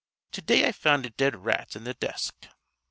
To 0.31 0.41
day 0.41 0.67
I 0.67 0.71
found 0.71 1.05
a 1.05 1.11
dead 1.11 1.45
rat 1.45 1.75
in 1.75 1.83
the 1.83 1.93
desk. 1.93 2.47